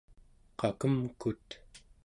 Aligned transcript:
qakemkut 0.59 1.47